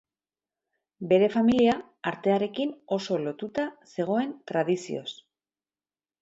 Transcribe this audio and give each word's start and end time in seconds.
Bere 1.11 1.27
familia 1.33 1.75
artearekin 2.11 2.71
oso 2.97 3.19
lotuta 3.27 3.67
zegoen 3.93 4.33
tradizioz. 4.53 5.07